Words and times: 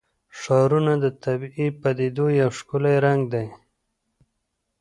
ښارونه 0.39 0.93
د 1.03 1.05
طبیعي 1.23 1.67
پدیدو 1.81 2.25
یو 2.41 2.49
ښکلی 2.57 2.95
رنګ 3.05 3.21
دی. 3.33 3.47